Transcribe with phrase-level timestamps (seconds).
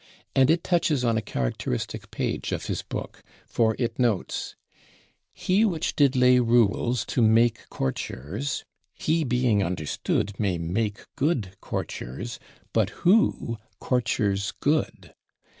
[0.35, 4.55] and it touches on a characteristic page of his book, for it notes:
[5.31, 12.39] "He which did lay Rules to make courtiers (he, being understood, May make good courtiers,
[12.73, 15.13] but who courtiers good?)